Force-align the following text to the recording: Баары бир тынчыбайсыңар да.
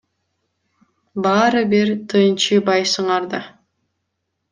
Баары 1.25 1.61
бир 1.73 1.91
тынчыбайсыңар 2.13 3.29
да. 3.35 3.43